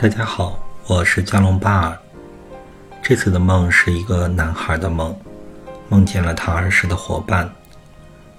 [0.00, 1.98] 大家好，我是加隆巴尔。
[3.02, 5.14] 这次的梦是一个男孩的梦，
[5.90, 7.52] 梦见了他儿时的伙伴。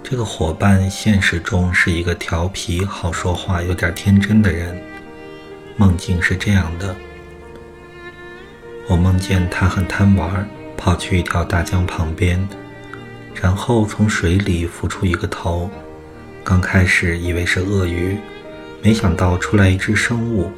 [0.00, 4.80] 这个伙伴现实中是一个调皮、好说话、有点天真的人。
[5.76, 6.94] 梦境是这样的：
[8.86, 12.48] 我梦见他很贪玩，跑去一条大江旁边，
[13.34, 15.68] 然后从水里浮出一个头。
[16.44, 18.16] 刚开始以为是鳄鱼，
[18.80, 20.52] 没想到出来一只生物。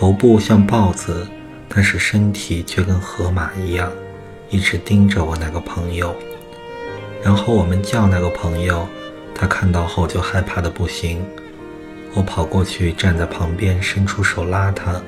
[0.00, 1.28] 头部像豹子，
[1.68, 3.92] 但是身体却跟河马一样，
[4.48, 6.16] 一直盯着我那个朋友。
[7.22, 8.88] 然后我们叫那个朋友，
[9.34, 11.22] 他看到后就害怕的不行。
[12.14, 14.98] 我跑过去站在旁边，伸出手拉他。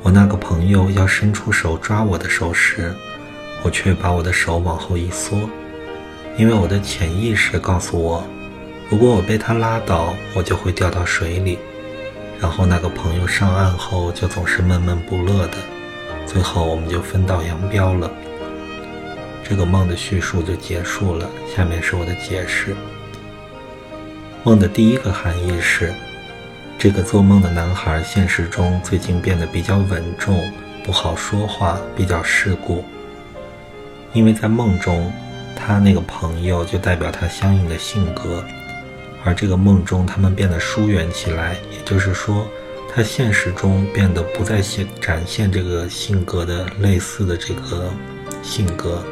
[0.00, 2.94] 我那个朋友要伸出手抓我的手时，
[3.62, 5.36] 我却把我的手往后一缩，
[6.38, 8.24] 因为我的潜意识告诉我，
[8.88, 11.58] 如果我被他拉倒，我就会掉到水里。
[12.40, 15.58] 然后那个朋友上岸后就总是闷闷不乐的，
[16.24, 18.10] 最后我们就分道扬镳了。
[19.42, 21.28] 这个梦的叙述就结束了。
[21.54, 22.76] 下面是我的解释。
[24.44, 25.92] 梦的第一个含义是，
[26.78, 30.40] 这个做梦的男孩现实中最近变得比较稳重，
[30.84, 32.84] 不好说话，比较世故。
[34.12, 35.12] 因为在梦中，
[35.56, 38.44] 他那个朋友就代表他相应的性格。
[39.24, 42.46] 而这个梦中，他们变得疏远起来，也就是说，
[42.94, 47.90] 他现实中变得不再现展现这个性格的类似的这个
[48.42, 49.02] 性格，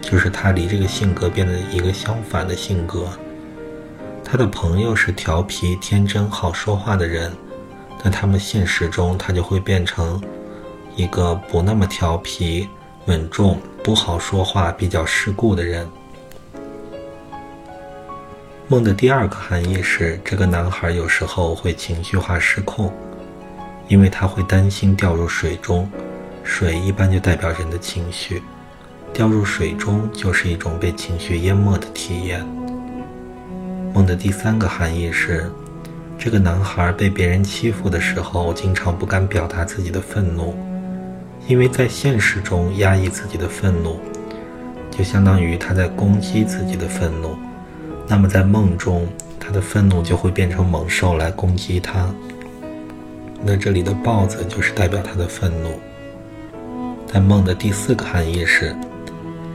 [0.00, 3.08] 就是他离这个性格变得一个相反的性格。
[4.24, 7.32] 他的朋友是调皮、天真、好说话的人，
[8.02, 10.22] 但他们现实中他就会变成
[10.94, 12.68] 一个不那么调皮、
[13.06, 15.88] 稳重、不好说话、比较世故的人。
[18.70, 22.92] 梦的第二个含义是，这个男孩有时候会情绪化失控，
[23.88, 25.90] 因为他会担心掉入水中。
[26.44, 28.40] 水一般就代表人的情绪，
[29.12, 32.46] 掉入水中就是一种被情绪淹没的体验。
[33.92, 35.50] 梦的第三个含义是，
[36.16, 40.54] 这个男孩被别人欺负的时候，经常不敢表达自己的愤怒，
[41.48, 43.98] 因为在现实中压抑自己的愤怒，
[44.92, 47.36] 就相当于他在攻击自己的愤怒。
[48.10, 49.06] 那么在梦中，
[49.38, 52.12] 他的愤怒就会变成猛兽来攻击他。
[53.40, 55.78] 那这里的豹子就是代表他的愤怒。
[57.06, 58.74] 在梦的第四个含义是，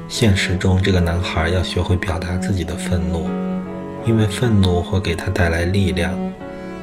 [0.08, 3.28] 现实中这个男孩要学会表达自己的愤怒，
[4.06, 6.18] 因为愤怒会给他带来力量，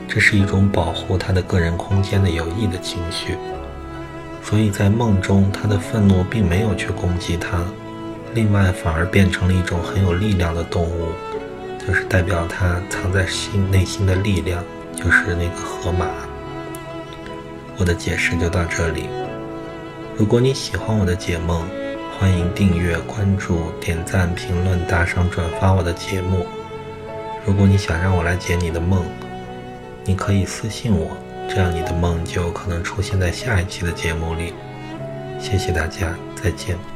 [0.06, 3.38] 这是一种保护他的个人空间的有益的情绪。
[4.42, 7.64] 所以在梦中，他的愤怒并没有去攻击他，
[8.34, 11.08] 另外反而变成了一种很有力量的动物。
[11.86, 14.62] 就是代表他藏在心内心的力量，
[14.94, 16.06] 就是那个河马。
[17.76, 19.08] 我的解释就到这里。
[20.16, 21.66] 如果你喜欢我的解梦，
[22.18, 26.46] 欢迎订阅、关注、点赞、评论、打赏、转发我的节目。
[27.44, 29.04] 如果你想让我来解你的梦，
[30.04, 31.16] 你可以私信我，
[31.48, 34.54] 这样你的梦就有可能出现在下一期的节目里。
[35.40, 36.91] 谢谢大家，再见。